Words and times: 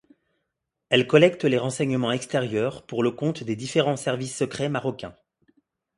Elle 0.89 1.05
collecte 1.05 1.43
les 1.45 1.59
renseignements 1.59 2.11
extérieurs 2.11 2.87
pour 2.87 3.03
le 3.03 3.11
compte 3.11 3.43
des 3.43 3.55
différents 3.55 3.97
services 3.97 4.35
secrets 4.35 4.67
marocains. 4.67 5.15